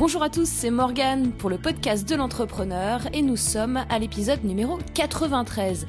Bonjour 0.00 0.22
à 0.22 0.30
tous, 0.30 0.48
c'est 0.48 0.70
Morgane 0.70 1.30
pour 1.30 1.50
le 1.50 1.58
podcast 1.58 2.08
de 2.08 2.14
l'entrepreneur 2.14 3.02
et 3.12 3.20
nous 3.20 3.36
sommes 3.36 3.84
à 3.90 3.98
l'épisode 3.98 4.42
numéro 4.44 4.78
93. 4.94 5.86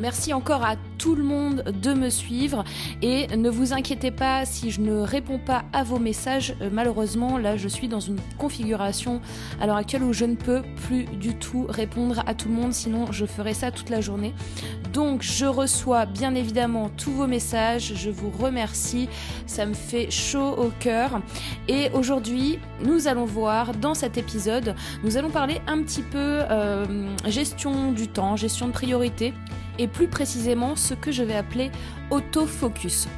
Merci 0.00 0.32
encore 0.32 0.64
à 0.64 0.76
tout 1.00 1.14
le 1.14 1.24
monde 1.24 1.64
de 1.82 1.94
me 1.94 2.10
suivre 2.10 2.62
et 3.00 3.26
ne 3.34 3.48
vous 3.48 3.72
inquiétez 3.72 4.10
pas 4.10 4.44
si 4.44 4.70
je 4.70 4.82
ne 4.82 5.00
réponds 5.00 5.38
pas 5.38 5.64
à 5.72 5.82
vos 5.82 5.98
messages. 5.98 6.54
Euh, 6.60 6.68
malheureusement, 6.70 7.38
là, 7.38 7.56
je 7.56 7.68
suis 7.68 7.88
dans 7.88 8.00
une 8.00 8.18
configuration 8.36 9.22
à 9.62 9.66
l'heure 9.66 9.76
actuelle 9.76 10.02
où 10.02 10.12
je 10.12 10.26
ne 10.26 10.34
peux 10.34 10.60
plus 10.86 11.04
du 11.04 11.34
tout 11.34 11.64
répondre 11.70 12.22
à 12.26 12.34
tout 12.34 12.48
le 12.48 12.54
monde, 12.54 12.74
sinon 12.74 13.10
je 13.12 13.24
ferai 13.24 13.54
ça 13.54 13.70
toute 13.70 13.88
la 13.88 14.02
journée. 14.02 14.34
Donc, 14.92 15.22
je 15.22 15.46
reçois 15.46 16.04
bien 16.04 16.34
évidemment 16.34 16.90
tous 16.98 17.12
vos 17.12 17.26
messages. 17.26 17.94
Je 17.96 18.10
vous 18.10 18.30
remercie. 18.30 19.08
Ça 19.46 19.64
me 19.64 19.74
fait 19.74 20.10
chaud 20.10 20.54
au 20.58 20.70
cœur. 20.80 21.22
Et 21.66 21.88
aujourd'hui, 21.94 22.58
nous 22.84 23.08
allons 23.08 23.24
voir 23.24 23.72
dans 23.74 23.94
cet 23.94 24.18
épisode, 24.18 24.74
nous 25.02 25.16
allons 25.16 25.30
parler 25.30 25.62
un 25.66 25.82
petit 25.82 26.02
peu 26.02 26.18
euh, 26.50 26.84
gestion 27.26 27.92
du 27.92 28.06
temps, 28.06 28.36
gestion 28.36 28.66
de 28.66 28.72
priorité 28.72 29.32
et 29.80 29.88
plus 29.88 30.06
précisément 30.06 30.76
ce 30.76 30.94
que 30.94 31.10
je 31.10 31.22
vais 31.22 31.34
appeler 31.34 31.70
autofocus. 32.10 33.08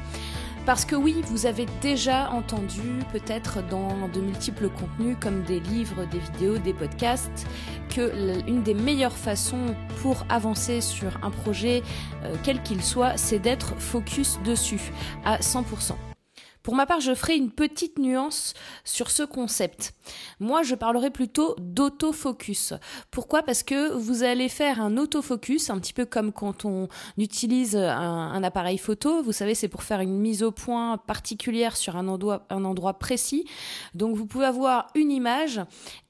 Parce 0.65 0.85
que 0.85 0.95
oui, 0.95 1.21
vous 1.27 1.45
avez 1.45 1.65
déjà 1.81 2.29
entendu 2.31 2.79
peut-être 3.11 3.61
dans 3.67 4.07
de 4.07 4.21
multiples 4.21 4.69
contenus 4.69 5.17
comme 5.19 5.43
des 5.43 5.59
livres, 5.59 6.05
des 6.05 6.19
vidéos, 6.19 6.57
des 6.57 6.73
podcasts, 6.73 7.45
que 7.93 8.41
l'une 8.45 8.63
des 8.63 8.73
meilleures 8.73 9.17
façons 9.17 9.75
pour 10.01 10.25
avancer 10.29 10.79
sur 10.79 11.19
un 11.21 11.31
projet, 11.31 11.83
euh, 12.23 12.33
quel 12.43 12.63
qu'il 12.63 12.81
soit, 12.81 13.17
c'est 13.17 13.39
d'être 13.39 13.75
focus 13.77 14.39
dessus 14.45 14.93
à 15.25 15.39
100%. 15.39 16.12
Pour 16.63 16.75
ma 16.75 16.85
part, 16.85 17.01
je 17.01 17.13
ferai 17.13 17.35
une 17.35 17.51
petite 17.51 17.99
nuance 17.99 18.53
sur 18.85 19.11
ce 19.11 19.23
concept. 19.23 19.93
Moi, 20.39 20.63
je 20.63 20.75
parlerai 20.75 21.09
plutôt 21.09 21.55
d'autofocus. 21.59 22.73
Pourquoi? 23.11 23.43
Parce 23.43 23.63
que 23.63 23.91
vous 23.91 24.23
allez 24.23 24.47
faire 24.47 24.81
un 24.81 24.95
autofocus, 24.95 25.69
un 25.69 25.77
petit 25.79 25.91
peu 25.91 26.05
comme 26.05 26.31
quand 26.31 26.63
on 26.63 26.87
utilise 27.17 27.75
un, 27.75 28.41
appareil 28.43 28.77
photo. 28.77 29.21
Vous 29.21 29.33
savez, 29.33 29.55
c'est 29.55 29.67
pour 29.67 29.83
faire 29.83 29.99
une 29.99 30.17
mise 30.17 30.41
au 30.41 30.51
point 30.51 30.97
particulière 30.97 31.75
sur 31.75 31.97
un 31.97 32.07
endroit, 32.07 32.93
précis. 32.97 33.45
Donc, 33.93 34.15
vous 34.15 34.25
pouvez 34.25 34.45
avoir 34.45 34.87
une 34.95 35.11
image 35.11 35.61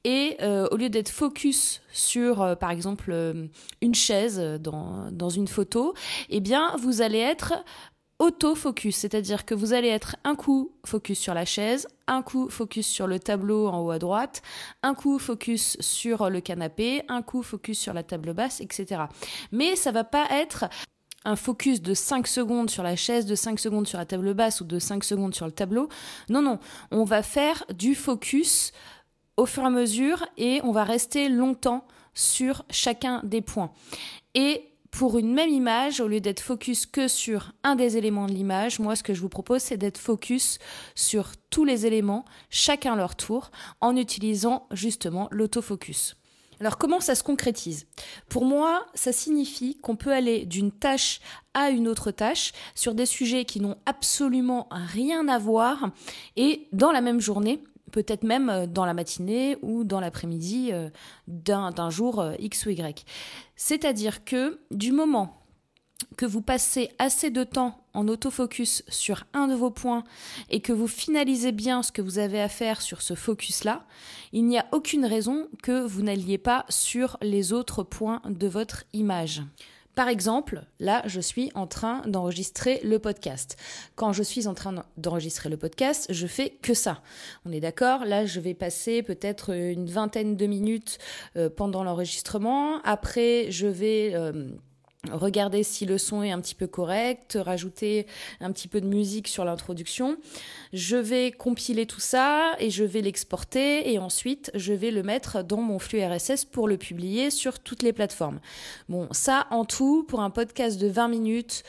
et 0.03 0.35
euh, 0.41 0.67
au 0.71 0.77
lieu 0.77 0.89
d'être 0.89 1.09
focus 1.09 1.81
sur, 1.91 2.41
euh, 2.41 2.55
par 2.55 2.71
exemple, 2.71 3.11
euh, 3.11 3.47
une 3.81 3.95
chaise 3.95 4.39
dans, 4.59 5.09
dans 5.11 5.29
une 5.29 5.47
photo, 5.47 5.93
eh 6.29 6.41
bien, 6.41 6.75
vous 6.77 7.01
allez 7.01 7.19
être 7.19 7.53
autofocus, 8.19 8.95
c'est-à-dire 8.95 9.45
que 9.45 9.55
vous 9.55 9.73
allez 9.73 9.89
être 9.89 10.15
un 10.23 10.35
coup 10.35 10.71
focus 10.85 11.19
sur 11.19 11.33
la 11.33 11.45
chaise, 11.45 11.87
un 12.07 12.21
coup 12.21 12.49
focus 12.49 12.87
sur 12.87 13.07
le 13.07 13.19
tableau 13.19 13.67
en 13.67 13.79
haut 13.79 13.91
à 13.91 13.99
droite, 13.99 14.41
un 14.81 14.93
coup 14.93 15.19
focus 15.19 15.77
sur 15.79 16.29
le 16.29 16.39
canapé, 16.39 17.03
un 17.09 17.21
coup 17.21 17.43
focus 17.43 17.79
sur 17.79 17.93
la 17.93 18.03
table 18.03 18.33
basse, 18.33 18.61
etc. 18.61 19.03
Mais 19.51 19.75
ça 19.75 19.91
va 19.91 20.03
pas 20.03 20.27
être 20.31 20.65
un 21.25 21.35
focus 21.35 21.81
de 21.81 21.93
5 21.93 22.27
secondes 22.27 22.69
sur 22.69 22.83
la 22.83 22.95
chaise, 22.95 23.25
de 23.25 23.35
5 23.35 23.59
secondes 23.59 23.87
sur 23.87 23.97
la 23.97 24.05
table 24.05 24.33
basse 24.33 24.61
ou 24.61 24.65
de 24.65 24.79
5 24.79 25.03
secondes 25.03 25.33
sur 25.33 25.45
le 25.45 25.51
tableau. 25.51 25.89
Non, 26.29 26.41
non, 26.41 26.59
on 26.91 27.03
va 27.03 27.23
faire 27.23 27.63
du 27.73 27.95
focus 27.95 28.73
au 29.37 29.45
fur 29.45 29.63
et 29.63 29.67
à 29.67 29.69
mesure 29.69 30.25
et 30.37 30.61
on 30.63 30.71
va 30.71 30.83
rester 30.83 31.29
longtemps 31.29 31.87
sur 32.13 32.63
chacun 32.69 33.21
des 33.23 33.41
points. 33.41 33.71
Et 34.35 34.72
pour 34.93 35.17
une 35.17 35.33
même 35.33 35.49
image, 35.49 35.99
au 35.99 36.07
lieu 36.07 36.21
d'être 36.21 36.39
focus 36.39 36.85
que 36.85 37.07
sur 37.07 37.51
un 37.63 37.75
des 37.75 37.97
éléments 37.97 38.27
de 38.27 38.31
l'image, 38.31 38.79
moi 38.79 38.95
ce 38.95 39.01
que 39.01 39.15
je 39.15 39.21
vous 39.21 39.29
propose 39.29 39.61
c'est 39.61 39.77
d'être 39.77 39.97
focus 39.97 40.59
sur 40.93 41.31
tous 41.49 41.65
les 41.65 41.87
éléments, 41.87 42.25
chacun 42.51 42.95
leur 42.95 43.15
tour, 43.15 43.49
en 43.81 43.95
utilisant 43.95 44.67
justement 44.71 45.27
l'autofocus. 45.31 46.15
Alors 46.59 46.77
comment 46.77 46.99
ça 46.99 47.15
se 47.15 47.23
concrétise? 47.23 47.87
Pour 48.29 48.45
moi, 48.45 48.85
ça 48.93 49.11
signifie 49.11 49.79
qu'on 49.81 49.95
peut 49.95 50.13
aller 50.13 50.45
d'une 50.45 50.71
tâche 50.71 51.21
à 51.55 51.71
une 51.71 51.87
autre 51.87 52.11
tâche 52.11 52.51
sur 52.75 52.93
des 52.93 53.07
sujets 53.07 53.45
qui 53.45 53.59
n'ont 53.59 53.77
absolument 53.87 54.69
rien 54.71 55.27
à 55.27 55.39
voir 55.39 55.89
et 56.35 56.67
dans 56.71 56.91
la 56.91 57.01
même 57.01 57.19
journée 57.19 57.63
peut-être 57.93 58.23
même 58.23 58.49
euh, 58.49 58.67
dans 58.67 58.85
la 58.85 58.93
matinée 58.93 59.57
ou 59.61 59.85
dans 59.85 60.01
l'après-midi 60.01 60.71
euh, 60.73 60.89
d'un 61.27 61.89
jour 61.89 62.19
euh, 62.19 62.33
X 62.39 62.65
ou 62.65 62.71
Y. 62.71 63.05
C'est-à-dire 63.55 64.25
que 64.25 64.59
du 64.71 64.91
moment 64.91 65.39
que 66.17 66.25
vous 66.25 66.41
passez 66.41 66.89
assez 66.99 67.29
de 67.29 67.45
temps 67.45 67.85
en 67.93 68.07
autofocus 68.09 68.83
sur 68.89 69.23
un 69.33 69.47
de 69.47 69.53
vos 69.53 69.69
points 69.69 70.03
et 70.49 70.59
que 70.59 70.73
vous 70.73 70.87
finalisez 70.87 71.53
bien 71.53 71.81
ce 71.81 71.93
que 71.93 72.01
vous 72.01 72.19
avez 72.19 72.41
à 72.41 72.49
faire 72.49 72.81
sur 72.81 73.01
ce 73.01 73.13
focus-là, 73.13 73.85
il 74.33 74.45
n'y 74.45 74.57
a 74.57 74.65
aucune 74.73 75.05
raison 75.05 75.47
que 75.61 75.85
vous 75.85 76.01
n'alliez 76.01 76.39
pas 76.39 76.65
sur 76.67 77.17
les 77.21 77.53
autres 77.53 77.83
points 77.83 78.21
de 78.27 78.47
votre 78.47 78.83
image. 78.91 79.43
Par 79.95 80.07
exemple, 80.07 80.63
là, 80.79 81.03
je 81.05 81.19
suis 81.19 81.51
en 81.53 81.67
train 81.67 82.01
d'enregistrer 82.07 82.79
le 82.83 82.97
podcast. 82.97 83.57
Quand 83.95 84.11
je 84.11 84.23
suis 84.23 84.47
en 84.47 84.53
train 84.53 84.83
d'enregistrer 84.97 85.49
le 85.49 85.57
podcast, 85.57 86.07
je 86.09 86.25
fais 86.25 86.49
que 86.61 86.73
ça. 86.73 87.01
On 87.45 87.51
est 87.51 87.59
d'accord 87.59 88.05
Là, 88.05 88.25
je 88.25 88.39
vais 88.39 88.55
passer 88.55 89.03
peut-être 89.03 89.53
une 89.53 89.85
vingtaine 89.85 90.35
de 90.35 90.45
minutes 90.47 90.97
euh, 91.37 91.49
pendant 91.49 91.83
l'enregistrement. 91.83 92.81
Après, 92.83 93.51
je 93.51 93.67
vais... 93.67 94.11
Euh, 94.15 94.49
regarder 95.11 95.63
si 95.63 95.85
le 95.85 95.97
son 95.97 96.23
est 96.23 96.31
un 96.31 96.39
petit 96.39 96.55
peu 96.55 96.67
correct, 96.67 97.37
rajouter 97.39 98.07
un 98.39 98.51
petit 98.51 98.67
peu 98.67 98.79
de 98.79 98.87
musique 98.87 99.27
sur 99.27 99.43
l'introduction. 99.45 100.17
Je 100.71 100.95
vais 100.95 101.31
compiler 101.31 101.85
tout 101.85 101.99
ça 101.99 102.53
et 102.59 102.69
je 102.69 102.83
vais 102.83 103.01
l'exporter 103.01 103.91
et 103.91 103.99
ensuite 103.99 104.51
je 104.53 104.73
vais 104.73 104.91
le 104.91 105.03
mettre 105.03 105.43
dans 105.43 105.61
mon 105.61 105.79
flux 105.79 106.03
RSS 106.03 106.45
pour 106.45 106.67
le 106.67 106.77
publier 106.77 107.29
sur 107.29 107.59
toutes 107.59 107.83
les 107.83 107.93
plateformes. 107.93 108.39
Bon, 108.87 109.07
ça 109.11 109.47
en 109.51 109.65
tout 109.65 110.03
pour 110.03 110.21
un 110.21 110.29
podcast 110.29 110.79
de 110.79 110.87
20 110.87 111.09
minutes, 111.09 111.63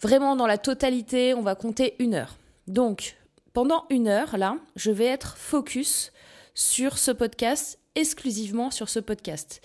vraiment 0.00 0.36
dans 0.36 0.46
la 0.46 0.58
totalité, 0.58 1.34
on 1.34 1.42
va 1.42 1.54
compter 1.54 1.94
une 1.98 2.14
heure. 2.14 2.36
Donc, 2.66 3.16
pendant 3.52 3.86
une 3.90 4.08
heure, 4.08 4.36
là, 4.36 4.56
je 4.76 4.90
vais 4.90 5.06
être 5.06 5.36
focus 5.36 6.12
sur 6.54 6.98
ce 6.98 7.10
podcast 7.10 7.78
exclusivement 7.98 8.70
sur 8.70 8.88
ce 8.88 9.00
podcast. 9.00 9.60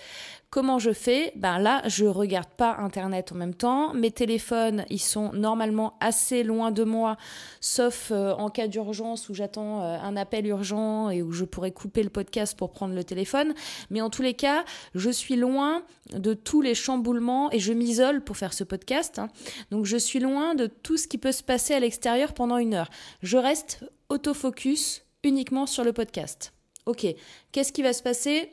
Comment 0.50 0.78
je 0.78 0.92
fais? 0.92 1.34
Ben 1.36 1.58
là, 1.58 1.82
je 1.88 2.06
regarde 2.06 2.50
pas 2.50 2.76
internet 2.78 3.32
en 3.32 3.36
même 3.36 3.54
temps. 3.56 3.94
Mes 3.94 4.12
téléphones, 4.12 4.86
ils 4.90 5.02
sont 5.02 5.34
normalement 5.34 5.98
assez 6.00 6.44
loin 6.44 6.72
de 6.72 6.84
moi, 6.84 7.18
sauf 7.60 8.10
euh, 8.12 8.34
en 8.34 8.50
cas 8.50 8.68
d'urgence 8.68 9.30
où 9.30 9.34
j'attends 9.34 9.82
euh, 9.82 9.98
un 10.00 10.16
appel 10.16 10.46
urgent 10.46 11.10
et 11.10 11.24
où 11.24 11.32
je 11.32 11.46
pourrais 11.46 11.72
couper 11.72 12.04
le 12.04 12.10
podcast 12.10 12.58
pour 12.58 12.72
prendre 12.72 12.94
le 12.94 13.04
téléphone. 13.04 13.54
Mais 13.90 14.02
en 14.02 14.10
tous 14.10 14.22
les 14.22 14.36
cas, 14.36 14.64
je 14.94 15.10
suis 15.10 15.36
loin 15.36 15.82
de 16.12 16.34
tous 16.34 16.62
les 16.62 16.76
chamboulements 16.76 17.52
et 17.52 17.60
je 17.60 17.74
m'isole 17.74 18.24
pour 18.24 18.38
faire 18.38 18.54
ce 18.54 18.64
podcast. 18.64 19.18
Hein. 19.20 19.30
Donc 19.72 19.86
je 19.86 19.98
suis 19.98 20.20
loin 20.20 20.54
de 20.54 20.68
tout 20.68 20.98
ce 20.98 21.08
qui 21.08 21.18
peut 21.18 21.32
se 21.32 21.44
passer 21.44 21.74
à 21.74 21.80
l'extérieur 21.80 22.34
pendant 22.34 22.58
une 22.58 22.74
heure. 22.76 22.90
Je 23.22 23.38
reste 23.38 23.86
autofocus 24.10 25.04
uniquement 25.24 25.66
sur 25.66 25.84
le 25.84 25.94
podcast. 25.94 26.53
Ok, 26.86 27.06
qu'est-ce 27.52 27.72
qui 27.72 27.84
va 27.84 27.94
se 27.94 28.04
passer 28.04 28.52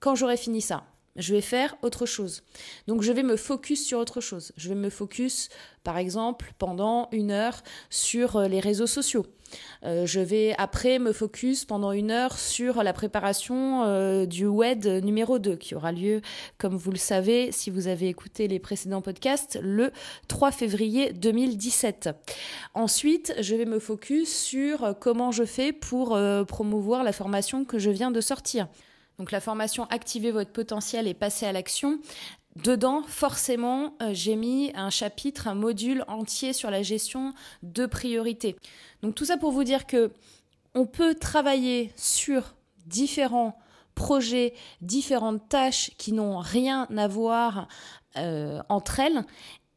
quand 0.00 0.14
j'aurai 0.14 0.36
fini 0.36 0.60
ça? 0.60 0.84
Je 1.16 1.34
vais 1.34 1.40
faire 1.40 1.76
autre 1.82 2.06
chose. 2.06 2.42
Donc 2.86 3.02
je 3.02 3.12
vais 3.12 3.22
me 3.22 3.36
focus 3.36 3.86
sur 3.86 3.98
autre 3.98 4.20
chose. 4.20 4.52
Je 4.56 4.68
vais 4.68 4.74
me 4.74 4.90
focus, 4.90 5.48
par 5.84 5.98
exemple, 5.98 6.52
pendant 6.58 7.08
une 7.12 7.30
heure 7.30 7.62
sur 7.90 8.36
euh, 8.36 8.48
les 8.48 8.60
réseaux 8.60 8.86
sociaux. 8.86 9.26
Euh, 9.84 10.04
je 10.06 10.18
vais 10.18 10.54
après 10.58 10.98
me 10.98 11.12
focus 11.12 11.64
pendant 11.64 11.92
une 11.92 12.10
heure 12.10 12.38
sur 12.38 12.82
la 12.82 12.92
préparation 12.92 13.84
euh, 13.84 14.26
du 14.26 14.46
WED 14.46 15.04
numéro 15.04 15.38
2 15.38 15.54
qui 15.54 15.76
aura 15.76 15.92
lieu, 15.92 16.22
comme 16.58 16.76
vous 16.76 16.90
le 16.90 16.96
savez, 16.96 17.52
si 17.52 17.70
vous 17.70 17.86
avez 17.86 18.08
écouté 18.08 18.48
les 18.48 18.58
précédents 18.58 19.02
podcasts, 19.02 19.58
le 19.62 19.92
3 20.26 20.50
février 20.50 21.12
2017. 21.12 22.10
Ensuite, 22.74 23.34
je 23.38 23.54
vais 23.54 23.66
me 23.66 23.78
focus 23.78 24.34
sur 24.34 24.96
comment 24.98 25.30
je 25.30 25.44
fais 25.44 25.72
pour 25.72 26.18
promouvoir 26.48 27.04
la 27.04 27.12
formation 27.12 27.64
que 27.64 27.78
je 27.78 27.90
viens 27.90 28.10
de 28.10 28.20
sortir. 28.20 28.66
Donc 29.18 29.30
la 29.30 29.40
formation 29.40 29.84
Activer 29.84 30.30
votre 30.30 30.50
potentiel 30.50 31.06
et 31.06 31.14
passer 31.14 31.46
à 31.46 31.52
l'action. 31.52 31.98
Dedans, 32.56 33.02
forcément, 33.02 33.94
euh, 34.00 34.10
j'ai 34.12 34.36
mis 34.36 34.70
un 34.76 34.90
chapitre, 34.90 35.48
un 35.48 35.54
module 35.54 36.04
entier 36.06 36.52
sur 36.52 36.70
la 36.70 36.82
gestion 36.82 37.34
de 37.62 37.86
priorités. 37.86 38.56
Donc 39.02 39.14
tout 39.14 39.24
ça 39.24 39.36
pour 39.36 39.50
vous 39.50 39.64
dire 39.64 39.86
que 39.86 40.12
on 40.74 40.86
peut 40.86 41.14
travailler 41.14 41.92
sur 41.96 42.54
différents 42.86 43.58
projets, 43.94 44.54
différentes 44.80 45.48
tâches 45.48 45.90
qui 45.98 46.12
n'ont 46.12 46.38
rien 46.38 46.88
à 46.96 47.08
voir 47.08 47.68
euh, 48.16 48.60
entre 48.68 49.00
elles 49.00 49.24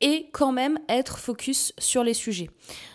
et 0.01 0.29
quand 0.31 0.51
même 0.51 0.77
être 0.89 1.17
focus 1.17 1.73
sur 1.79 2.03
les 2.03 2.13
sujets. 2.13 2.49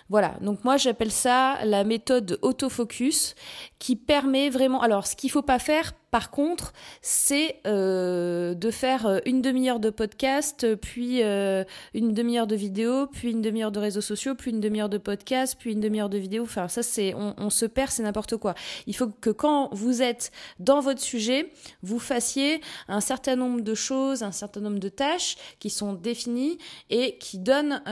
Voilà, 0.08 0.36
donc 0.40 0.64
moi 0.64 0.76
j'appelle 0.76 1.10
ça 1.10 1.64
la 1.64 1.82
méthode 1.84 2.38
autofocus 2.42 3.34
qui 3.78 3.96
permet 3.96 4.50
vraiment... 4.50 4.80
Alors 4.80 5.06
ce 5.06 5.16
qu'il 5.16 5.30
faut 5.30 5.42
pas 5.42 5.58
faire 5.58 5.92
par 6.12 6.30
contre, 6.30 6.74
c'est 7.00 7.56
euh, 7.66 8.52
de 8.52 8.70
faire 8.70 9.06
euh, 9.06 9.18
une 9.24 9.40
demi-heure 9.40 9.80
de 9.80 9.88
podcast, 9.88 10.76
puis 10.76 11.22
euh, 11.22 11.64
une 11.94 12.12
demi-heure 12.12 12.46
de 12.46 12.54
vidéo, 12.54 13.06
puis 13.06 13.30
une 13.30 13.40
demi-heure 13.40 13.72
de 13.72 13.80
réseaux 13.80 14.02
sociaux, 14.02 14.34
puis 14.34 14.50
une 14.50 14.60
demi-heure 14.60 14.90
de 14.90 14.98
podcast, 14.98 15.56
puis 15.58 15.72
une 15.72 15.80
demi-heure 15.80 16.10
de 16.10 16.18
vidéo. 16.18 16.42
Enfin, 16.42 16.68
ça, 16.68 16.82
c'est 16.82 17.14
on, 17.14 17.48
se 17.48 17.64
perd, 17.64 17.90
c'est 17.90 18.02
n'importe 18.02 18.36
quoi. 18.36 18.54
Il 18.86 18.94
faut 18.94 19.08
que 19.08 19.30
quand 19.30 19.70
vous 19.72 20.02
êtes 20.02 20.32
dans 20.58 20.80
votre 20.80 21.00
sujet, 21.00 21.50
vous 21.82 21.98
fassiez 21.98 22.60
un 22.88 23.00
certain 23.00 23.34
nombre 23.34 23.62
de 23.62 23.74
choses, 23.74 24.22
un 24.22 24.32
certain 24.32 24.60
nombre 24.60 24.80
de 24.80 24.90
tâches 24.90 25.36
qui 25.60 25.70
sont 25.70 25.94
définies 25.94 26.58
et 26.90 27.16
qui 27.16 27.38
donnent, 27.38 27.82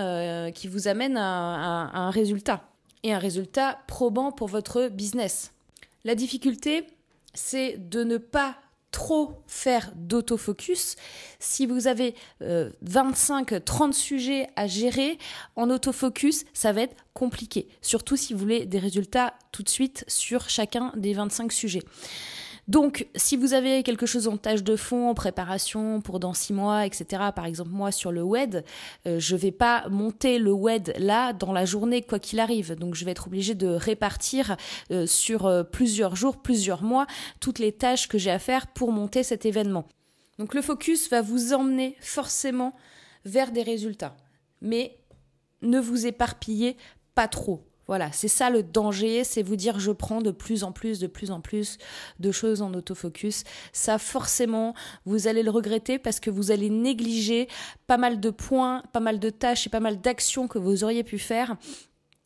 qui 0.54 0.68
vous 0.68 0.88
amènent 0.88 1.16
à, 1.16 1.86
à 1.86 1.98
un 2.00 2.10
résultat 2.10 2.68
et 3.02 3.14
un 3.14 3.18
résultat 3.18 3.78
probant 3.86 4.30
pour 4.30 4.48
votre 4.48 4.88
business. 4.88 5.52
La 6.04 6.14
difficulté, 6.14 6.86
c'est 7.34 7.76
de 7.78 8.04
ne 8.04 8.18
pas 8.18 8.56
trop 8.90 9.42
faire 9.46 9.92
d'autofocus. 9.94 10.96
Si 11.38 11.66
vous 11.66 11.86
avez 11.86 12.14
25-30 12.42 13.88
euh, 13.88 13.92
sujets 13.92 14.48
à 14.56 14.66
gérer 14.66 15.18
en 15.56 15.70
autofocus, 15.70 16.44
ça 16.52 16.72
va 16.72 16.82
être 16.82 16.96
compliqué, 17.14 17.68
surtout 17.82 18.16
si 18.16 18.32
vous 18.32 18.40
voulez 18.40 18.66
des 18.66 18.78
résultats 18.78 19.34
tout 19.52 19.62
de 19.62 19.68
suite 19.68 20.04
sur 20.08 20.48
chacun 20.48 20.92
des 20.96 21.12
25 21.12 21.52
sujets. 21.52 21.82
Donc, 22.70 23.08
si 23.16 23.36
vous 23.36 23.52
avez 23.52 23.82
quelque 23.82 24.06
chose 24.06 24.28
en 24.28 24.36
tâche 24.36 24.62
de 24.62 24.76
fond, 24.76 25.08
en 25.08 25.14
préparation 25.14 26.00
pour 26.00 26.20
dans 26.20 26.34
six 26.34 26.52
mois, 26.52 26.86
etc., 26.86 27.04
par 27.34 27.44
exemple 27.44 27.70
moi 27.70 27.90
sur 27.90 28.12
le 28.12 28.22
web, 28.22 28.58
euh, 29.08 29.18
je 29.18 29.34
vais 29.34 29.50
pas 29.50 29.88
monter 29.88 30.38
le 30.38 30.52
web 30.52 30.88
là 30.96 31.32
dans 31.32 31.52
la 31.52 31.64
journée 31.64 32.00
quoi 32.00 32.20
qu'il 32.20 32.38
arrive. 32.38 32.76
Donc, 32.76 32.94
je 32.94 33.04
vais 33.04 33.10
être 33.10 33.26
obligée 33.26 33.56
de 33.56 33.66
répartir 33.66 34.56
euh, 34.92 35.04
sur 35.04 35.46
euh, 35.46 35.64
plusieurs 35.64 36.14
jours, 36.14 36.36
plusieurs 36.36 36.84
mois, 36.84 37.08
toutes 37.40 37.58
les 37.58 37.72
tâches 37.72 38.06
que 38.06 38.18
j'ai 38.18 38.30
à 38.30 38.38
faire 38.38 38.68
pour 38.68 38.92
monter 38.92 39.24
cet 39.24 39.46
événement. 39.46 39.88
Donc, 40.38 40.54
le 40.54 40.62
focus 40.62 41.10
va 41.10 41.22
vous 41.22 41.52
emmener 41.52 41.96
forcément 41.98 42.76
vers 43.24 43.50
des 43.50 43.64
résultats. 43.64 44.16
Mais 44.62 44.96
ne 45.60 45.80
vous 45.80 46.06
éparpillez 46.06 46.76
pas 47.16 47.26
trop. 47.26 47.64
Voilà, 47.90 48.12
c'est 48.12 48.28
ça 48.28 48.50
le 48.50 48.62
danger, 48.62 49.24
c'est 49.24 49.42
vous 49.42 49.56
dire 49.56 49.80
je 49.80 49.90
prends 49.90 50.22
de 50.22 50.30
plus 50.30 50.62
en 50.62 50.70
plus, 50.70 51.00
de 51.00 51.08
plus 51.08 51.32
en 51.32 51.40
plus 51.40 51.76
de 52.20 52.30
choses 52.30 52.62
en 52.62 52.72
autofocus. 52.72 53.42
Ça, 53.72 53.98
forcément, 53.98 54.74
vous 55.06 55.26
allez 55.26 55.42
le 55.42 55.50
regretter 55.50 55.98
parce 55.98 56.20
que 56.20 56.30
vous 56.30 56.52
allez 56.52 56.70
négliger 56.70 57.48
pas 57.88 57.96
mal 57.96 58.20
de 58.20 58.30
points, 58.30 58.84
pas 58.92 59.00
mal 59.00 59.18
de 59.18 59.28
tâches 59.28 59.66
et 59.66 59.70
pas 59.70 59.80
mal 59.80 60.00
d'actions 60.00 60.46
que 60.46 60.60
vous 60.60 60.84
auriez 60.84 61.02
pu 61.02 61.18
faire 61.18 61.56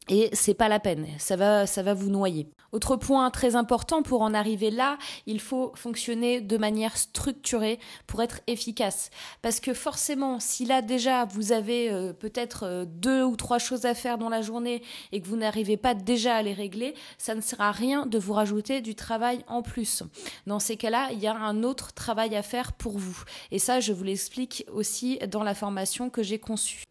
et 0.08 0.28
c'est 0.32 0.54
pas 0.54 0.68
la 0.68 0.80
peine, 0.80 1.06
ça 1.18 1.36
va, 1.36 1.66
ça 1.66 1.82
va 1.82 1.94
vous 1.94 2.10
noyer. 2.10 2.46
Autre 2.72 2.96
point 2.96 3.30
très 3.30 3.56
important 3.56 4.02
pour 4.02 4.20
en 4.22 4.34
arriver 4.34 4.70
là, 4.70 4.98
il 5.26 5.40
faut 5.40 5.72
fonctionner 5.76 6.40
de 6.40 6.56
manière 6.58 6.96
structurée 6.96 7.78
pour 8.06 8.20
être 8.20 8.40
efficace. 8.46 9.10
Parce 9.40 9.60
que 9.60 9.72
forcément, 9.72 10.40
si 10.40 10.66
là 10.66 10.82
déjà 10.82 11.24
vous 11.24 11.52
avez 11.52 11.90
euh, 11.90 12.12
peut-être 12.12 12.64
euh, 12.64 12.84
deux 12.84 13.22
ou 13.22 13.36
trois 13.36 13.58
choses 13.58 13.86
à 13.86 13.94
faire 13.94 14.18
dans 14.18 14.28
la 14.28 14.42
journée 14.42 14.82
et 15.12 15.20
que 15.22 15.26
vous 15.26 15.36
n'arrivez 15.36 15.76
pas 15.76 15.94
déjà 15.94 16.36
à 16.36 16.42
les 16.42 16.52
régler, 16.52 16.94
ça 17.16 17.34
ne 17.34 17.40
sert 17.40 17.60
à 17.60 17.72
rien 17.72 18.06
de 18.06 18.18
vous 18.18 18.32
rajouter 18.32 18.80
du 18.80 18.94
travail 18.94 19.44
en 19.46 19.62
plus. 19.62 20.02
Dans 20.46 20.58
ces 20.58 20.76
cas-là, 20.76 21.10
il 21.12 21.20
y 21.20 21.26
a 21.26 21.34
un 21.34 21.62
autre 21.62 21.92
travail 21.92 22.36
à 22.36 22.42
faire 22.42 22.72
pour 22.72 22.98
vous. 22.98 23.22
Et 23.52 23.58
ça, 23.58 23.80
je 23.80 23.92
vous 23.92 24.04
l'explique 24.04 24.66
aussi 24.72 25.18
dans 25.30 25.44
la 25.44 25.54
formation 25.54 26.10
que 26.10 26.22
j'ai 26.22 26.38
conçue. 26.38 26.82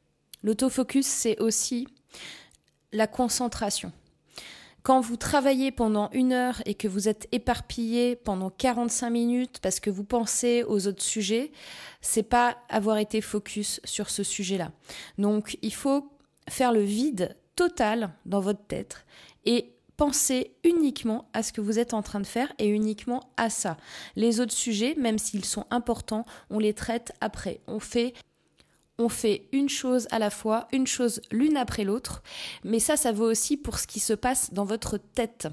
L'autofocus, 0.44 1.06
c'est 1.06 1.40
aussi 1.40 1.88
la 2.94 3.08
concentration. 3.08 3.92
Quand 4.84 5.00
vous 5.00 5.16
travaillez 5.16 5.72
pendant 5.72 6.10
une 6.12 6.34
heure 6.34 6.62
et 6.66 6.76
que 6.76 6.90
vous 6.90 7.08
êtes 7.08 7.30
éparpillé 7.32 8.18
pendant 8.18 8.50
45 8.50 9.10
minutes 9.10 9.60
parce 9.62 9.80
que 9.80 9.90
vous 9.90 10.04
pensez 10.04 10.64
aux 10.68 10.88
autres 10.88 11.02
sujets, 11.02 11.54
c'est 12.02 12.24
pas 12.24 12.58
avoir 12.68 12.98
été 12.98 13.22
focus 13.22 13.80
sur 13.86 14.10
ce 14.10 14.24
sujet-là. 14.24 14.72
Donc, 15.18 15.58
il 15.62 15.74
faut 15.74 16.10
faire 16.50 16.74
le 16.74 16.82
vide 16.82 17.38
total 17.56 18.14
dans 18.26 18.42
votre 18.42 18.66
tête 18.66 19.06
et 19.46 19.74
penser 19.96 20.56
uniquement 20.66 21.30
à 21.32 21.44
ce 21.44 21.54
que 21.54 21.62
vous 21.62 21.80
êtes 21.80 21.94
en 21.94 22.02
train 22.02 22.20
de 22.20 22.28
faire 22.28 22.52
et 22.60 22.68
uniquement 22.68 23.22
à 23.38 23.50
ça. 23.50 23.78
Les 24.18 24.42
autres 24.42 24.52
sujets, 24.52 24.96
même 24.98 25.18
s'ils 25.18 25.46
sont 25.46 25.66
importants, 25.70 26.26
on 26.50 26.60
les 26.60 26.74
traite 26.74 27.14
après. 27.22 27.62
On 27.68 27.80
fait 27.80 28.14
on 29.00 29.10
fait 29.10 29.48
une 29.52 29.70
chose 29.70 30.08
à 30.12 30.20
la 30.20 30.30
fois, 30.30 30.68
une 30.72 30.86
chose 30.86 31.20
l'une 31.32 31.58
après 31.58 31.84
l'autre, 31.84 32.22
mais 32.64 32.80
ça, 32.80 32.96
ça 32.96 33.12
vaut 33.12 33.30
aussi 33.30 33.58
pour 33.58 33.80
ce 33.80 33.88
qui 33.88 34.00
se 34.00 34.14
passe 34.14 34.54
dans 34.54 34.66
votre 34.66 34.98
tête. 34.98 35.48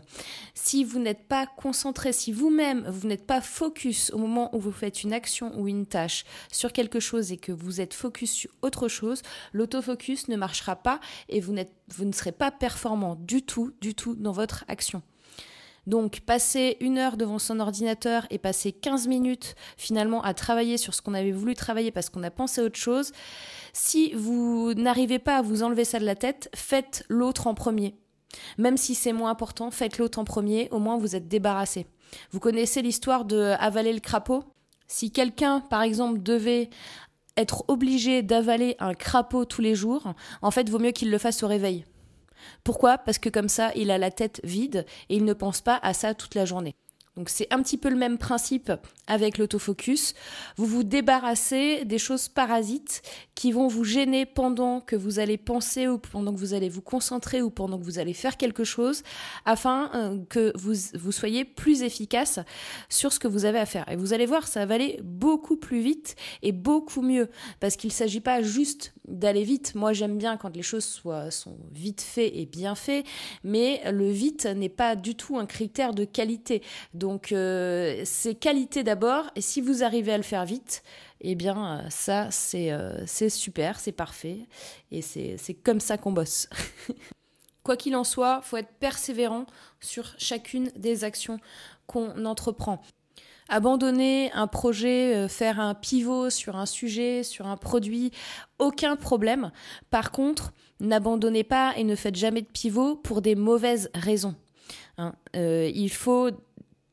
Si 0.54 0.84
vous 0.84 0.98
n'êtes 0.98 1.26
pas 1.26 1.46
concentré, 1.46 2.12
si 2.12 2.32
vous-même, 2.32 2.86
vous, 2.86 3.08
n'êtes 3.08 3.26
pas 3.26 3.40
focus 3.40 4.10
au 4.10 4.18
moment 4.18 4.54
où 4.54 4.60
vous 4.60 4.72
faites 4.72 5.02
une 5.02 5.14
action 5.14 5.58
ou 5.58 5.68
une 5.68 5.86
tâche 5.86 6.24
sur 6.52 6.72
quelque 6.72 7.00
chose 7.00 7.32
et 7.32 7.38
que 7.38 7.52
vous 7.52 7.80
êtes 7.80 7.94
focus 7.94 8.30
sur 8.30 8.50
autre 8.60 8.88
chose, 8.88 9.22
l'autofocus 9.52 10.28
ne 10.28 10.36
marchera 10.36 10.76
pas 10.76 11.00
et 11.30 11.40
vous, 11.40 11.54
vous 11.88 12.04
ne 12.04 12.12
serez 12.12 12.32
pas 12.32 12.50
performant 12.50 13.16
du 13.16 13.42
tout, 13.42 13.72
du 13.80 13.94
tout 13.94 14.14
dans 14.16 14.32
votre 14.32 14.64
action. 14.68 15.02
Donc 15.90 16.20
passer 16.20 16.76
une 16.78 16.98
heure 16.98 17.16
devant 17.16 17.40
son 17.40 17.58
ordinateur 17.58 18.24
et 18.30 18.38
passer 18.38 18.70
15 18.70 19.08
minutes 19.08 19.56
finalement 19.76 20.22
à 20.22 20.34
travailler 20.34 20.76
sur 20.76 20.94
ce 20.94 21.02
qu'on 21.02 21.14
avait 21.14 21.32
voulu 21.32 21.56
travailler 21.56 21.90
parce 21.90 22.10
qu'on 22.10 22.22
a 22.22 22.30
pensé 22.30 22.60
à 22.60 22.64
autre 22.64 22.78
chose, 22.78 23.10
si 23.72 24.12
vous 24.12 24.72
n'arrivez 24.74 25.18
pas 25.18 25.38
à 25.38 25.42
vous 25.42 25.64
enlever 25.64 25.84
ça 25.84 25.98
de 25.98 26.04
la 26.04 26.14
tête, 26.14 26.48
faites 26.54 27.04
l'autre 27.08 27.48
en 27.48 27.54
premier. 27.54 27.96
Même 28.56 28.76
si 28.76 28.94
c'est 28.94 29.12
moins 29.12 29.30
important, 29.30 29.72
faites 29.72 29.98
l'autre 29.98 30.20
en 30.20 30.24
premier, 30.24 30.68
au 30.70 30.78
moins 30.78 30.96
vous 30.96 31.16
êtes 31.16 31.26
débarrassé. 31.26 31.88
Vous 32.30 32.38
connaissez 32.38 32.82
l'histoire 32.82 33.24
de 33.24 33.56
avaler 33.58 33.92
le 33.92 33.98
crapaud? 33.98 34.44
Si 34.86 35.10
quelqu'un, 35.10 35.58
par 35.58 35.82
exemple, 35.82 36.22
devait 36.22 36.70
être 37.36 37.64
obligé 37.66 38.22
d'avaler 38.22 38.76
un 38.78 38.94
crapaud 38.94 39.44
tous 39.44 39.60
les 39.60 39.74
jours, 39.74 40.14
en 40.40 40.52
fait, 40.52 40.70
vaut 40.70 40.78
mieux 40.78 40.92
qu'il 40.92 41.10
le 41.10 41.18
fasse 41.18 41.42
au 41.42 41.48
réveil. 41.48 41.84
Pourquoi? 42.64 42.98
Parce 42.98 43.18
que 43.18 43.28
comme 43.28 43.48
ça, 43.48 43.72
il 43.74 43.90
a 43.90 43.98
la 43.98 44.10
tête 44.10 44.40
vide 44.44 44.86
et 45.08 45.16
il 45.16 45.24
ne 45.24 45.32
pense 45.32 45.60
pas 45.60 45.78
à 45.82 45.94
ça 45.94 46.14
toute 46.14 46.34
la 46.34 46.44
journée. 46.44 46.74
Donc 47.16 47.28
c'est 47.28 47.48
un 47.52 47.60
petit 47.62 47.76
peu 47.76 47.90
le 47.90 47.96
même 47.96 48.18
principe 48.18 48.72
avec 49.06 49.36
l'autofocus. 49.36 50.14
Vous 50.56 50.64
vous 50.64 50.84
débarrassez 50.84 51.84
des 51.84 51.98
choses 51.98 52.28
parasites 52.28 53.02
qui 53.34 53.50
vont 53.52 53.66
vous 53.66 53.84
gêner 53.84 54.26
pendant 54.26 54.80
que 54.80 54.94
vous 54.94 55.18
allez 55.18 55.36
penser 55.36 55.88
ou 55.88 55.98
pendant 55.98 56.32
que 56.32 56.38
vous 56.38 56.54
allez 56.54 56.68
vous 56.68 56.82
concentrer 56.82 57.42
ou 57.42 57.50
pendant 57.50 57.78
que 57.78 57.84
vous 57.84 57.98
allez 57.98 58.14
faire 58.14 58.36
quelque 58.36 58.62
chose 58.62 59.02
afin 59.44 59.90
euh, 59.94 60.18
que 60.28 60.52
vous, 60.56 61.12
soyez 61.12 61.44
plus 61.44 61.82
efficace 61.82 62.38
sur 62.88 63.12
ce 63.12 63.18
que 63.18 63.28
vous 63.28 63.44
avez 63.44 63.58
à 63.58 63.66
faire. 63.66 63.86
Et 63.90 63.96
vous 63.96 64.12
allez 64.12 64.26
voir, 64.26 64.46
ça 64.46 64.64
va 64.64 64.76
aller 64.76 65.00
beaucoup 65.02 65.56
plus 65.56 65.80
vite 65.80 66.14
et 66.42 66.52
beaucoup 66.52 67.02
mieux 67.02 67.28
parce 67.58 67.76
qu'il 67.76 67.88
ne 67.88 67.94
s'agit 67.94 68.20
pas 68.20 68.40
juste 68.40 68.94
d'aller 69.08 69.44
vite. 69.44 69.74
Moi, 69.74 69.92
j'aime 69.92 70.18
bien 70.18 70.36
quand 70.36 70.54
les 70.54 70.62
choses 70.62 70.84
soient, 70.84 71.30
sont 71.30 71.56
vite 71.72 72.00
faites 72.00 72.32
et 72.34 72.46
bien 72.46 72.74
faites, 72.74 73.06
mais 73.44 73.80
le 73.90 74.10
vite 74.10 74.46
n'est 74.46 74.68
pas 74.68 74.96
du 74.96 75.14
tout 75.14 75.38
un 75.38 75.46
critère 75.46 75.94
de 75.94 76.04
qualité. 76.04 76.62
Donc, 76.94 77.32
euh, 77.32 78.02
c'est 78.04 78.34
qualité 78.34 78.82
d'abord, 78.82 79.30
et 79.36 79.40
si 79.40 79.60
vous 79.60 79.82
arrivez 79.82 80.12
à 80.12 80.16
le 80.16 80.22
faire 80.22 80.44
vite, 80.44 80.82
eh 81.20 81.34
bien, 81.34 81.80
euh, 81.80 81.90
ça, 81.90 82.28
euh, 82.54 83.02
c'est 83.06 83.28
super, 83.28 83.80
c'est 83.80 83.92
parfait, 83.92 84.46
et 84.90 85.02
c'est 85.02 85.54
comme 85.62 85.80
ça 85.80 85.98
qu'on 85.98 86.12
bosse. 86.12 86.48
Quoi 87.62 87.76
qu'il 87.76 87.94
en 87.94 88.04
soit, 88.04 88.40
faut 88.42 88.56
être 88.56 88.72
persévérant 88.80 89.44
sur 89.80 90.14
chacune 90.18 90.70
des 90.76 91.04
actions 91.04 91.38
qu'on 91.86 92.24
entreprend 92.24 92.80
abandonner 93.50 94.32
un 94.32 94.46
projet, 94.46 95.14
euh, 95.14 95.28
faire 95.28 95.60
un 95.60 95.74
pivot 95.74 96.30
sur 96.30 96.56
un 96.56 96.66
sujet, 96.66 97.22
sur 97.22 97.46
un 97.46 97.56
produit, 97.56 98.12
aucun 98.58 98.96
problème. 98.96 99.50
Par 99.90 100.12
contre, 100.12 100.52
n'abandonnez 100.78 101.44
pas 101.44 101.74
et 101.76 101.84
ne 101.84 101.96
faites 101.96 102.16
jamais 102.16 102.42
de 102.42 102.46
pivot 102.46 102.96
pour 102.96 103.20
des 103.20 103.34
mauvaises 103.34 103.90
raisons. 103.92 104.36
Hein. 104.96 105.14
Euh, 105.36 105.70
il 105.74 105.90
faut 105.90 106.30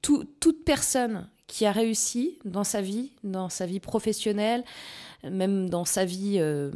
toute 0.01 0.63
personne 0.65 1.29
qui 1.47 1.65
a 1.65 1.71
réussi 1.71 2.39
dans 2.43 2.63
sa 2.63 2.81
vie, 2.81 3.13
dans 3.23 3.49
sa 3.49 3.65
vie 3.65 3.79
professionnelle, 3.79 4.63
même 5.23 5.69
dans 5.69 5.85
sa 5.85 6.05
vie 6.05 6.37
euh, 6.39 6.71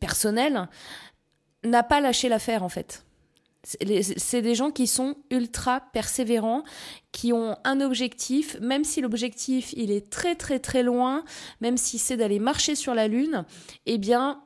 personnelle, 0.00 0.68
n'a 1.64 1.82
pas 1.82 2.00
lâché 2.00 2.28
l'affaire 2.28 2.62
en 2.62 2.68
fait. 2.68 3.04
C'est 3.64 4.42
des 4.42 4.54
gens 4.54 4.70
qui 4.70 4.86
sont 4.86 5.16
ultra 5.30 5.80
persévérants, 5.92 6.64
qui 7.12 7.32
ont 7.32 7.56
un 7.64 7.80
objectif, 7.80 8.58
même 8.60 8.84
si 8.84 9.00
l'objectif 9.00 9.72
il 9.76 9.90
est 9.90 10.10
très 10.10 10.34
très 10.34 10.58
très 10.58 10.82
loin, 10.82 11.24
même 11.60 11.78
si 11.78 11.98
c'est 11.98 12.16
d'aller 12.16 12.38
marcher 12.38 12.74
sur 12.74 12.94
la 12.94 13.08
lune, 13.08 13.44
eh 13.86 13.96
bien, 13.96 14.42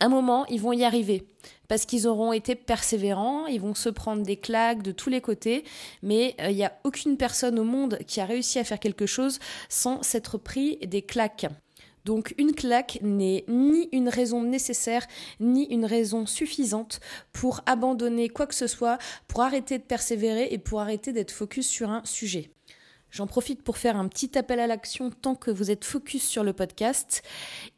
à 0.00 0.06
un 0.06 0.08
moment, 0.08 0.46
ils 0.46 0.60
vont 0.60 0.72
y 0.72 0.84
arriver 0.84 1.26
parce 1.68 1.84
qu'ils 1.84 2.08
auront 2.08 2.32
été 2.32 2.54
persévérants, 2.54 3.46
ils 3.46 3.60
vont 3.60 3.74
se 3.74 3.90
prendre 3.90 4.22
des 4.22 4.36
claques 4.36 4.82
de 4.82 4.92
tous 4.92 5.10
les 5.10 5.20
côtés, 5.20 5.64
mais 6.02 6.34
euh, 6.40 6.50
il 6.50 6.56
n'y 6.56 6.64
a 6.64 6.72
aucune 6.84 7.16
personne 7.16 7.58
au 7.58 7.64
monde 7.64 7.98
qui 8.06 8.20
a 8.20 8.24
réussi 8.24 8.58
à 8.58 8.64
faire 8.64 8.80
quelque 8.80 9.06
chose 9.06 9.38
sans 9.68 10.02
s'être 10.02 10.38
pris 10.38 10.78
des 10.78 11.02
claques. 11.02 11.46
Donc 12.04 12.34
une 12.38 12.54
claque 12.54 12.98
n'est 13.02 13.44
ni 13.48 13.88
une 13.92 14.08
raison 14.08 14.42
nécessaire, 14.42 15.06
ni 15.40 15.64
une 15.64 15.84
raison 15.84 16.26
suffisante 16.26 17.00
pour 17.32 17.60
abandonner 17.66 18.28
quoi 18.28 18.46
que 18.46 18.54
ce 18.54 18.66
soit, 18.66 18.98
pour 19.26 19.42
arrêter 19.42 19.78
de 19.78 19.84
persévérer 19.84 20.48
et 20.50 20.58
pour 20.58 20.80
arrêter 20.80 21.12
d'être 21.12 21.32
focus 21.32 21.66
sur 21.66 21.90
un 21.90 22.02
sujet. 22.04 22.50
J'en 23.10 23.26
profite 23.26 23.62
pour 23.62 23.78
faire 23.78 23.96
un 23.96 24.06
petit 24.06 24.36
appel 24.36 24.60
à 24.60 24.66
l'action 24.66 25.10
tant 25.10 25.34
que 25.34 25.50
vous 25.50 25.70
êtes 25.70 25.84
focus 25.84 26.26
sur 26.26 26.44
le 26.44 26.52
podcast. 26.52 27.22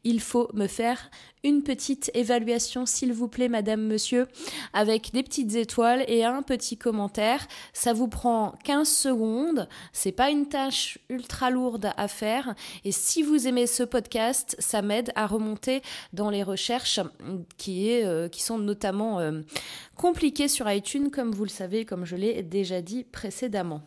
Il 0.03 0.19
faut 0.19 0.49
me 0.53 0.67
faire 0.67 1.09
une 1.43 1.63
petite 1.63 2.11
évaluation, 2.13 2.85
s'il 2.85 3.13
vous 3.13 3.27
plaît, 3.27 3.47
madame, 3.47 3.81
monsieur, 3.87 4.27
avec 4.73 5.11
des 5.13 5.23
petites 5.23 5.55
étoiles 5.55 6.03
et 6.07 6.23
un 6.25 6.41
petit 6.43 6.77
commentaire. 6.77 7.47
Ça 7.73 7.93
vous 7.93 8.07
prend 8.07 8.55
15 8.65 8.87
secondes. 8.87 9.67
C'est 9.93 10.11
pas 10.11 10.29
une 10.29 10.47
tâche 10.47 10.99
ultra 11.09 11.49
lourde 11.49 11.91
à 11.95 12.07
faire. 12.07 12.53
Et 12.83 12.91
si 12.91 13.23
vous 13.23 13.47
aimez 13.47 13.67
ce 13.67 13.83
podcast, 13.83 14.55
ça 14.59 14.81
m'aide 14.81 15.11
à 15.15 15.27
remonter 15.27 15.81
dans 16.13 16.29
les 16.29 16.43
recherches 16.43 16.99
qui, 17.57 18.03
euh, 18.03 18.27
sont 18.31 18.57
notamment 18.57 19.19
euh, 19.19 19.41
compliquées 19.95 20.47
sur 20.47 20.69
iTunes, 20.69 21.11
comme 21.11 21.31
vous 21.31 21.43
le 21.43 21.49
savez, 21.49 21.85
comme 21.85 22.05
je 22.05 22.15
l'ai 22.15 22.41
déjà 22.41 22.81
dit 22.81 23.03
précédemment. 23.03 23.81